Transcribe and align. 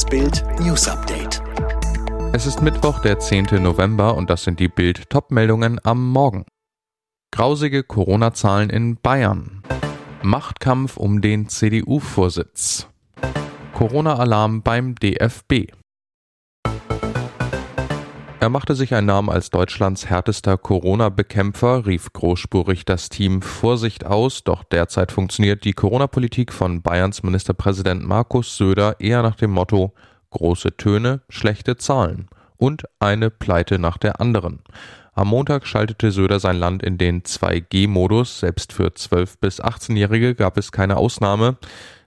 Das 0.00 0.08
Bild 0.08 0.42
News 0.60 0.88
Update. 0.88 1.42
Es 2.32 2.46
ist 2.46 2.62
Mittwoch, 2.62 3.00
der 3.00 3.18
10. 3.18 3.62
November 3.62 4.16
und 4.16 4.30
das 4.30 4.44
sind 4.44 4.58
die 4.58 4.68
Bild 4.68 5.10
Topmeldungen 5.10 5.78
am 5.84 6.10
Morgen. 6.10 6.46
Grausige 7.30 7.82
Corona-Zahlen 7.82 8.70
in 8.70 8.96
Bayern. 8.96 9.62
Machtkampf 10.22 10.96
um 10.96 11.20
den 11.20 11.50
CDU-Vorsitz. 11.50 12.88
Corona-Alarm 13.74 14.62
beim 14.62 14.94
DFB. 14.94 15.70
Er 18.40 18.48
machte 18.48 18.74
sich 18.74 18.94
einen 18.94 19.08
Namen 19.08 19.28
als 19.28 19.50
Deutschlands 19.50 20.08
härtester 20.08 20.56
Corona-Bekämpfer, 20.56 21.84
rief 21.84 22.10
großspurig 22.14 22.86
das 22.86 23.10
Team 23.10 23.42
Vorsicht 23.42 24.06
aus, 24.06 24.44
doch 24.44 24.64
derzeit 24.64 25.12
funktioniert 25.12 25.62
die 25.66 25.74
Corona-Politik 25.74 26.50
von 26.50 26.80
Bayerns 26.80 27.22
Ministerpräsident 27.22 28.02
Markus 28.02 28.56
Söder 28.56 28.98
eher 28.98 29.20
nach 29.20 29.36
dem 29.36 29.50
Motto 29.50 29.92
große 30.30 30.74
Töne, 30.78 31.20
schlechte 31.28 31.76
Zahlen 31.76 32.30
und 32.56 32.84
eine 32.98 33.28
Pleite 33.28 33.78
nach 33.78 33.98
der 33.98 34.22
anderen. 34.22 34.60
Am 35.12 35.28
Montag 35.28 35.66
schaltete 35.66 36.10
Söder 36.10 36.40
sein 36.40 36.56
Land 36.56 36.82
in 36.82 36.96
den 36.96 37.20
2G-Modus, 37.24 38.40
selbst 38.40 38.72
für 38.72 38.86
12- 38.86 39.34
bis 39.38 39.62
18-Jährige 39.62 40.34
gab 40.34 40.56
es 40.56 40.72
keine 40.72 40.96
Ausnahme. 40.96 41.58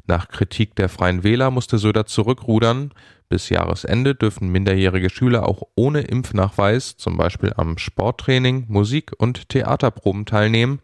Nach 0.07 0.27
Kritik 0.29 0.75
der 0.77 0.89
Freien 0.89 1.23
Wähler 1.23 1.51
musste 1.51 1.77
Söder 1.77 2.07
zurückrudern. 2.07 2.91
Bis 3.33 3.49
Jahresende 3.49 4.13
dürfen 4.13 4.49
minderjährige 4.49 5.09
Schüler 5.09 5.47
auch 5.49 5.63
ohne 5.73 6.01
Impfnachweis 6.01 6.97
zum 6.97 7.17
Beispiel 7.17 7.51
am 7.57 7.79
Sporttraining, 7.79 8.65
Musik- 8.67 9.13
und 9.17 9.49
Theaterproben 9.49 10.27
teilnehmen. 10.27 10.81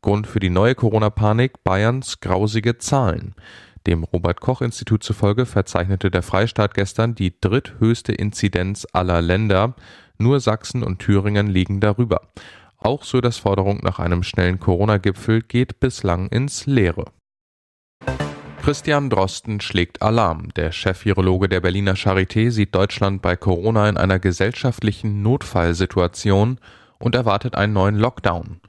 Grund 0.00 0.26
für 0.26 0.40
die 0.40 0.50
neue 0.50 0.74
Corona-Panik 0.74 1.62
Bayerns 1.62 2.18
grausige 2.18 2.76
Zahlen. 2.78 3.36
Dem 3.86 4.02
Robert 4.02 4.40
Koch 4.40 4.62
Institut 4.62 5.04
zufolge 5.04 5.46
verzeichnete 5.46 6.10
der 6.10 6.22
Freistaat 6.22 6.74
gestern 6.74 7.14
die 7.14 7.40
dritthöchste 7.40 8.10
Inzidenz 8.12 8.84
aller 8.92 9.22
Länder. 9.22 9.76
Nur 10.18 10.40
Sachsen 10.40 10.82
und 10.82 10.98
Thüringen 10.98 11.46
liegen 11.46 11.78
darüber. 11.78 12.22
Auch 12.78 13.04
Söders 13.04 13.36
Forderung 13.36 13.78
nach 13.84 14.00
einem 14.00 14.24
schnellen 14.24 14.58
Corona-Gipfel 14.58 15.42
geht 15.42 15.78
bislang 15.78 16.26
ins 16.30 16.66
Leere. 16.66 17.12
Christian 18.62 19.10
Drosten 19.10 19.60
schlägt 19.60 20.02
Alarm. 20.02 20.54
Der 20.54 20.70
Chef-Virologe 20.70 21.48
der 21.48 21.60
Berliner 21.60 21.94
Charité 21.94 22.52
sieht 22.52 22.76
Deutschland 22.76 23.20
bei 23.20 23.34
Corona 23.34 23.88
in 23.88 23.96
einer 23.96 24.20
gesellschaftlichen 24.20 25.20
Notfallsituation 25.20 26.58
und 27.00 27.14
erwartet 27.16 27.56
einen 27.56 27.72
neuen 27.72 27.96
Lockdown. 27.96 28.60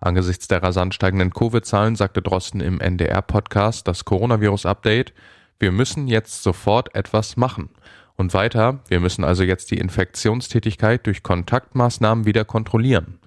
Angesichts 0.00 0.48
der 0.48 0.62
rasant 0.62 0.94
steigenden 0.94 1.34
Covid-Zahlen 1.34 1.96
sagte 1.96 2.22
Drosten 2.22 2.62
im 2.62 2.80
NDR-Podcast 2.80 3.86
das 3.86 4.06
Coronavirus-Update, 4.06 5.12
wir 5.58 5.70
müssen 5.70 6.08
jetzt 6.08 6.42
sofort 6.42 6.94
etwas 6.94 7.36
machen. 7.36 7.68
Und 8.16 8.32
weiter, 8.32 8.80
wir 8.88 9.00
müssen 9.00 9.22
also 9.22 9.42
jetzt 9.42 9.70
die 9.70 9.78
Infektionstätigkeit 9.78 11.06
durch 11.06 11.22
Kontaktmaßnahmen 11.22 12.24
wieder 12.24 12.46
kontrollieren. 12.46 13.18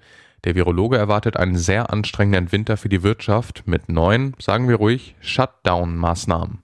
Der 0.46 0.54
Virologe 0.54 0.96
erwartet 0.96 1.36
einen 1.36 1.56
sehr 1.56 1.92
anstrengenden 1.92 2.52
Winter 2.52 2.76
für 2.76 2.88
die 2.88 3.02
Wirtschaft 3.02 3.64
mit 3.66 3.88
neuen, 3.88 4.36
sagen 4.38 4.68
wir 4.68 4.76
ruhig, 4.76 5.16
Shutdown-Maßnahmen. 5.20 6.62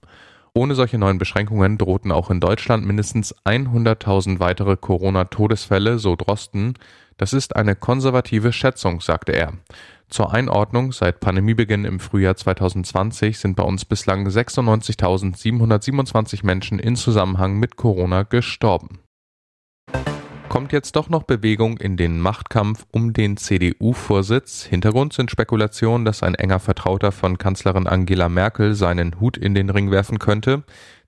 Ohne 0.53 0.73
solche 0.73 0.97
neuen 0.97 1.17
Beschränkungen 1.17 1.77
drohten 1.77 2.13
auch 2.13 2.31
in 2.31 2.39
Deutschland 2.39 2.85
mindestens 2.85 3.35
100.000 3.43 4.39
weitere 4.39 4.77
Corona-Todesfälle, 4.77 5.99
so 5.99 6.15
Drosten. 6.15 6.75
Das 7.17 7.33
ist 7.33 7.57
eine 7.57 7.75
konservative 7.75 8.53
Schätzung, 8.53 9.01
sagte 9.01 9.33
er. 9.33 9.51
Zur 10.07 10.33
Einordnung, 10.33 10.93
seit 10.93 11.19
Pandemiebeginn 11.19 11.83
im 11.83 11.99
Frühjahr 11.99 12.37
2020 12.37 13.37
sind 13.37 13.57
bei 13.57 13.63
uns 13.63 13.83
bislang 13.83 14.25
96.727 14.25 16.45
Menschen 16.45 16.79
in 16.79 16.95
Zusammenhang 16.95 17.59
mit 17.59 17.75
Corona 17.75 18.23
gestorben 18.23 19.02
kommt 20.53 20.71
jetzt 20.71 20.95
doch 20.95 21.09
noch 21.09 21.23
Bewegung 21.23 21.79
in 21.79 21.97
den 21.97 22.19
Machtkampf 22.19 22.85
um 22.91 23.11
den 23.11 23.37
CDU-Vorsitz. 23.37 24.61
Hintergrund 24.65 25.11
sind 25.11 25.31
Spekulationen, 25.31 26.05
dass 26.05 26.21
ein 26.21 26.35
enger 26.35 26.59
Vertrauter 26.59 27.11
von 27.11 27.39
Kanzlerin 27.39 27.87
Angela 27.87 28.29
Merkel 28.29 28.75
seinen 28.75 29.19
Hut 29.19 29.35
in 29.35 29.55
den 29.55 29.71
Ring 29.71 29.89
werfen 29.89 30.19
könnte. 30.19 30.61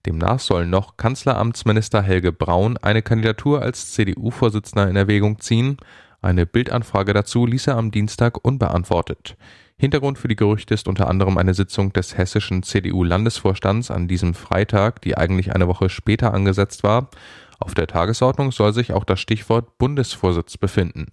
Demnach 0.03 0.39
soll 0.39 0.65
noch 0.65 0.97
Kanzleramtsminister 0.97 2.01
Helge 2.01 2.31
Braun 2.31 2.77
eine 2.77 3.03
Kandidatur 3.03 3.61
als 3.61 3.91
CDU-Vorsitzender 3.91 4.89
in 4.89 4.95
Erwägung 4.95 5.39
ziehen. 5.39 5.77
Eine 6.25 6.47
Bildanfrage 6.47 7.13
dazu 7.13 7.45
ließ 7.45 7.67
er 7.67 7.77
am 7.77 7.91
Dienstag 7.91 8.43
unbeantwortet. 8.43 9.37
Hintergrund 9.77 10.17
für 10.17 10.27
die 10.27 10.35
Gerüchte 10.35 10.73
ist 10.73 10.87
unter 10.87 11.07
anderem 11.07 11.37
eine 11.37 11.53
Sitzung 11.53 11.93
des 11.93 12.17
hessischen 12.17 12.63
CDU-Landesvorstands 12.63 13.91
an 13.91 14.07
diesem 14.07 14.33
Freitag, 14.33 15.01
die 15.01 15.15
eigentlich 15.15 15.53
eine 15.53 15.67
Woche 15.67 15.87
später 15.87 16.33
angesetzt 16.33 16.81
war. 16.81 17.11
Auf 17.59 17.75
der 17.75 17.85
Tagesordnung 17.85 18.51
soll 18.51 18.73
sich 18.73 18.91
auch 18.91 19.03
das 19.03 19.19
Stichwort 19.19 19.77
Bundesvorsitz 19.77 20.57
befinden. 20.57 21.11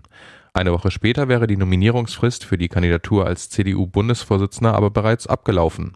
Eine 0.54 0.72
Woche 0.72 0.90
später 0.90 1.28
wäre 1.28 1.46
die 1.46 1.58
Nominierungsfrist 1.58 2.46
für 2.46 2.56
die 2.56 2.68
Kandidatur 2.68 3.26
als 3.26 3.50
CDU-Bundesvorsitzender 3.50 4.74
aber 4.74 4.88
bereits 4.88 5.26
abgelaufen. 5.26 5.92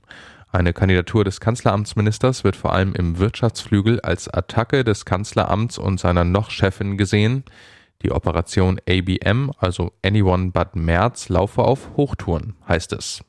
Eine 0.52 0.74
Kandidatur 0.74 1.24
des 1.24 1.40
Kanzleramtsministers 1.40 2.44
wird 2.44 2.56
vor 2.56 2.74
allem 2.74 2.94
im 2.94 3.18
Wirtschaftsflügel 3.18 3.98
als 4.00 4.28
Attacke 4.28 4.84
des 4.84 5.06
Kanzleramts 5.06 5.78
und 5.78 6.00
seiner 6.00 6.24
Noch-Chefin 6.24 6.98
gesehen. 6.98 7.44
Die 8.06 8.12
Operation 8.12 8.78
ABM, 8.88 9.50
also 9.58 9.90
Anyone 10.04 10.52
But 10.52 10.76
Merz, 10.76 11.28
laufe 11.28 11.62
auf 11.62 11.96
Hochtouren, 11.96 12.54
heißt 12.68 12.92
es. 12.92 13.20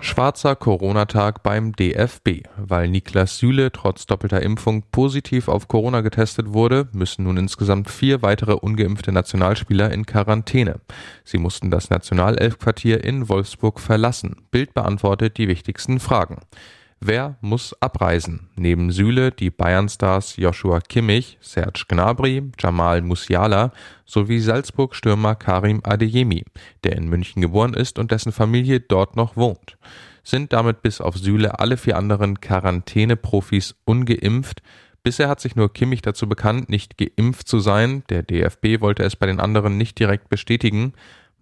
Schwarzer 0.00 0.54
Corona-Tag 0.54 1.42
beim 1.42 1.72
DFB. 1.72 2.44
Weil 2.56 2.86
Niklas 2.86 3.38
Süle 3.38 3.72
trotz 3.72 4.06
doppelter 4.06 4.40
Impfung 4.40 4.84
positiv 4.92 5.48
auf 5.48 5.66
Corona 5.66 6.00
getestet 6.00 6.52
wurde, 6.52 6.88
müssen 6.92 7.24
nun 7.24 7.36
insgesamt 7.36 7.90
vier 7.90 8.22
weitere 8.22 8.52
ungeimpfte 8.52 9.10
Nationalspieler 9.10 9.90
in 9.90 10.06
Quarantäne. 10.06 10.76
Sie 11.24 11.38
mussten 11.38 11.72
das 11.72 11.90
Nationalelfquartier 11.90 13.02
in 13.02 13.28
Wolfsburg 13.28 13.80
verlassen. 13.80 14.46
Bild 14.52 14.74
beantwortet 14.74 15.38
die 15.38 15.48
wichtigsten 15.48 15.98
Fragen. 15.98 16.36
Wer 17.06 17.36
muss 17.42 17.74
abreisen? 17.82 18.48
Neben 18.56 18.90
Süle 18.90 19.30
die 19.30 19.50
Bayern-Stars 19.50 20.38
Joshua 20.38 20.80
Kimmich, 20.80 21.36
Serge 21.42 21.84
Gnabry, 21.86 22.50
Jamal 22.58 23.02
Musiala 23.02 23.72
sowie 24.06 24.40
Salzburg-Stürmer 24.40 25.34
Karim 25.34 25.82
Adeyemi, 25.84 26.46
der 26.82 26.96
in 26.96 27.10
München 27.10 27.42
geboren 27.42 27.74
ist 27.74 27.98
und 27.98 28.10
dessen 28.10 28.32
Familie 28.32 28.80
dort 28.80 29.16
noch 29.16 29.36
wohnt. 29.36 29.76
Sind 30.22 30.54
damit 30.54 30.80
bis 30.80 31.02
auf 31.02 31.18
Süle 31.18 31.58
alle 31.58 31.76
vier 31.76 31.98
anderen 31.98 32.40
Quarantäne-Profis 32.40 33.74
ungeimpft? 33.84 34.62
Bisher 35.02 35.28
hat 35.28 35.40
sich 35.40 35.56
nur 35.56 35.70
Kimmich 35.70 36.00
dazu 36.00 36.26
bekannt, 36.26 36.70
nicht 36.70 36.96
geimpft 36.96 37.46
zu 37.46 37.58
sein. 37.58 38.02
Der 38.08 38.22
DFB 38.22 38.80
wollte 38.80 39.02
es 39.02 39.14
bei 39.14 39.26
den 39.26 39.40
anderen 39.40 39.76
nicht 39.76 39.98
direkt 39.98 40.30
bestätigen. 40.30 40.94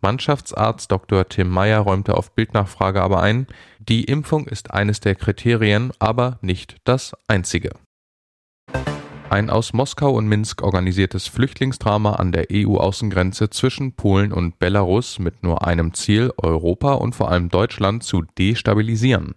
Mannschaftsarzt 0.02 0.90
Dr. 0.90 1.28
Tim 1.28 1.48
Meyer 1.48 1.80
räumte 1.80 2.16
auf 2.16 2.34
Bildnachfrage 2.34 3.00
aber 3.00 3.22
ein, 3.22 3.46
die 3.78 4.04
Impfung 4.04 4.46
ist 4.46 4.72
eines 4.72 5.00
der 5.00 5.14
Kriterien, 5.14 5.92
aber 6.00 6.38
nicht 6.42 6.76
das 6.84 7.12
einzige. 7.28 7.70
Ein 9.30 9.48
aus 9.48 9.72
Moskau 9.72 10.12
und 10.12 10.26
Minsk 10.26 10.60
organisiertes 10.60 11.26
Flüchtlingsdrama 11.26 12.16
an 12.16 12.32
der 12.32 12.48
EU-Außengrenze 12.52 13.48
zwischen 13.48 13.94
Polen 13.94 14.30
und 14.30 14.58
Belarus 14.58 15.18
mit 15.18 15.42
nur 15.42 15.66
einem 15.66 15.94
Ziel, 15.94 16.32
Europa 16.36 16.92
und 16.92 17.14
vor 17.14 17.30
allem 17.30 17.48
Deutschland 17.48 18.02
zu 18.02 18.24
destabilisieren. 18.36 19.34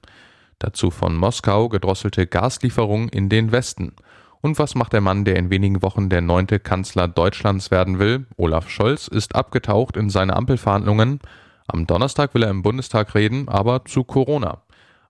Dazu 0.60 0.92
von 0.92 1.16
Moskau 1.16 1.70
gedrosselte 1.70 2.28
Gaslieferungen 2.28 3.08
in 3.08 3.30
den 3.30 3.54
Westen. 3.54 3.96
Und 4.46 4.60
was 4.60 4.76
macht 4.76 4.94
der 4.94 5.02
Mann, 5.02 5.26
der 5.26 5.38
in 5.38 5.50
wenigen 5.50 5.82
Wochen 5.82 6.08
der 6.08 6.22
neunte 6.22 6.60
Kanzler 6.60 7.08
Deutschlands 7.08 7.72
werden 7.72 7.98
will? 7.98 8.28
Olaf 8.38 8.70
Scholz 8.70 9.08
ist 9.08 9.34
abgetaucht 9.34 9.98
in 9.98 10.12
seine 10.12 10.36
Ampelverhandlungen. 10.36 11.18
Am 11.66 11.88
Donnerstag 11.88 12.36
will 12.36 12.44
er 12.44 12.52
im 12.52 12.62
Bundestag 12.62 13.16
reden, 13.16 13.50
aber 13.50 13.86
zu 13.86 14.04
Corona. 14.04 14.62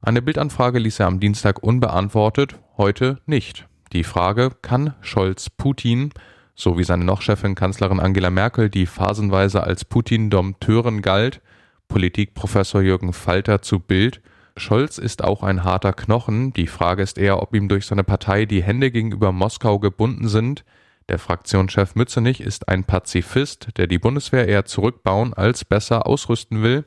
Eine 0.01 0.21
Bildanfrage 0.21 0.79
ließ 0.79 1.01
er 1.01 1.07
am 1.07 1.19
Dienstag 1.19 1.61
unbeantwortet, 1.61 2.55
heute 2.77 3.19
nicht. 3.25 3.67
Die 3.91 4.05
Frage, 4.05 4.51
kann 4.61 4.93
Scholz 5.01 5.49
Putin, 5.49 6.11
so 6.55 6.77
wie 6.77 6.85
seine 6.85 7.03
Noch-Chefin 7.03 7.55
Kanzlerin 7.55 7.99
Angela 7.99 8.29
Merkel, 8.29 8.69
die 8.69 8.85
phasenweise 8.85 9.65
als 9.65 9.83
Putin-Dompteurin 9.83 11.01
galt, 11.01 11.41
Politikprofessor 11.89 12.83
Jürgen 12.83 13.11
Falter 13.11 13.61
zu 13.61 13.81
Bild, 13.81 14.21
Scholz 14.57 14.97
ist 14.97 15.23
auch 15.23 15.43
ein 15.43 15.63
harter 15.63 15.91
Knochen. 15.91 16.53
Die 16.53 16.67
Frage 16.67 17.03
ist 17.03 17.17
eher, 17.17 17.41
ob 17.41 17.53
ihm 17.53 17.67
durch 17.67 17.85
seine 17.85 18.05
Partei 18.05 18.45
die 18.45 18.63
Hände 18.63 18.89
gegenüber 18.89 19.31
Moskau 19.31 19.79
gebunden 19.79 20.29
sind. 20.29 20.63
Der 21.09 21.19
Fraktionschef 21.19 21.95
Mützenich 21.95 22.39
ist 22.39 22.69
ein 22.69 22.85
Pazifist, 22.85 23.77
der 23.77 23.87
die 23.87 23.99
Bundeswehr 23.99 24.47
eher 24.47 24.65
zurückbauen 24.65 25.33
als 25.33 25.65
besser 25.65 26.07
ausrüsten 26.07 26.63
will. 26.63 26.85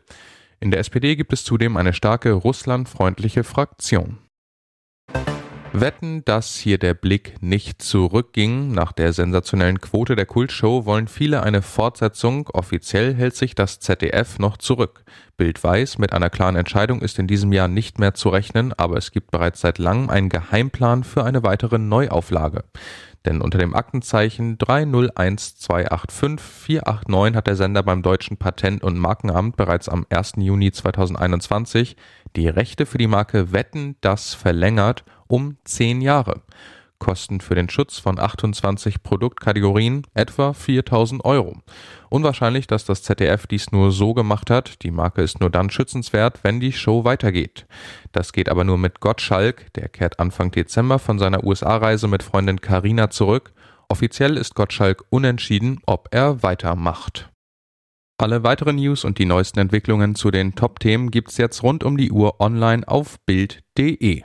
In 0.61 0.71
der 0.71 0.81
SPD 0.81 1.15
gibt 1.15 1.33
es 1.33 1.45
zudem 1.45 1.77
eine 1.77 1.93
starke 1.93 2.33
russlandfreundliche 2.33 3.45
Fraktion. 3.45 4.19
Wetten, 5.81 6.25
dass 6.25 6.57
hier 6.57 6.79
der 6.79 6.95
Blick 6.95 7.35
nicht 7.41 7.83
zurückging. 7.83 8.73
Nach 8.73 8.93
der 8.93 9.13
sensationellen 9.13 9.81
Quote 9.81 10.17
der 10.17 10.27
Kultshow 10.27 10.87
wollen 10.87 11.09
viele 11.09 11.43
eine 11.43 11.63
Fortsetzung. 11.63 12.49
Offiziell 12.49 13.15
hält 13.15 13.37
sich 13.37 13.55
das 13.55 13.79
ZDF 13.79 14.39
noch 14.39 14.57
zurück. 14.57 15.05
Bild 15.37 15.63
weiß, 15.63 15.99
mit 15.99 16.13
einer 16.13 16.31
klaren 16.31 16.57
Entscheidung 16.57 17.01
ist 17.01 17.19
in 17.19 17.29
diesem 17.29 17.53
Jahr 17.53 17.69
nicht 17.69 17.99
mehr 17.99 18.15
zu 18.15 18.29
rechnen, 18.29 18.73
aber 18.73 18.97
es 18.97 19.13
gibt 19.13 19.31
bereits 19.31 19.61
seit 19.61 19.79
langem 19.79 20.11
einen 20.11 20.29
Geheimplan 20.29 21.05
für 21.05 21.25
eine 21.25 21.43
weitere 21.43 21.79
Neuauflage. 21.79 22.65
Denn 23.29 23.41
unter 23.43 23.59
dem 23.59 23.75
Aktenzeichen 23.75 24.57
301285489 24.57 27.35
hat 27.35 27.47
der 27.47 27.57
Sender 27.57 27.83
beim 27.83 28.01
deutschen 28.01 28.39
Patent- 28.39 28.83
und 28.83 28.97
Markenamt 28.97 29.59
bereits 29.59 29.91
am 29.91 30.07
1. 30.09 30.37
Juni 30.39 30.73
2021 30.73 31.99
die 32.37 32.49
Rechte 32.49 32.87
für 32.87 32.97
die 32.97 33.07
Marke 33.07 33.53
Wetten 33.53 33.97
das 34.01 34.33
verlängert 34.33 35.05
um 35.27 35.59
10 35.65 36.01
Jahre. 36.01 36.41
Kosten 36.99 37.41
für 37.41 37.55
den 37.55 37.69
Schutz 37.69 37.99
von 37.99 38.19
28 38.19 39.03
Produktkategorien 39.03 40.07
etwa 40.15 40.53
4000 40.53 41.25
Euro. 41.25 41.59
Unwahrscheinlich, 42.11 42.67
dass 42.67 42.85
das 42.85 43.03
ZDF 43.03 43.47
dies 43.47 43.73
nur 43.73 43.93
so 43.93 44.15
gemacht 44.15 44.51
hat. 44.51 44.83
Die 44.83 44.91
Marke 44.91 45.23
ist 45.23 45.41
nur 45.41 45.51
dann 45.51 45.71
schützenswert, 45.71 46.41
wenn 46.43 46.61
die 46.61 46.73
Show 46.73 47.05
weitergeht. 47.05 47.67
Das 48.13 48.33
geht 48.33 48.49
aber 48.49 48.65
nur 48.65 48.79
mit 48.79 49.01
Gottschalk. 49.01 49.73
Der 49.75 49.89
kehrt 49.89 50.19
Anfang 50.19 50.51
Dezember 50.51 50.99
von 50.99 51.19
seiner 51.19 51.45
USA-Reise 51.45 52.09
mit 52.09 52.23
Freundin 52.23 52.61
Carina 52.61 53.11
zurück. 53.11 53.53
Offiziell 53.89 54.37
ist 54.37 54.55
Gottschalk 54.55 55.05
unentschieden, 55.11 55.81
ob 55.87 56.09
er 56.11 56.43
weitermacht. 56.43 57.31
Alle 58.21 58.43
weiteren 58.43 58.77
News 58.77 59.05
und 59.05 59.19
die 59.19 59.25
neuesten 59.25 59.61
Entwicklungen 59.61 60.17
zu 60.17 60.33
den 60.33 60.57
Top-Themen 60.57 61.13
gibt's 61.13 61.37
jetzt 61.37 61.63
rund 61.63 61.85
um 61.85 61.97
die 61.97 62.11
Uhr 62.11 62.41
online 62.41 62.87
auf 62.87 63.19
Bild.de. 63.27 64.25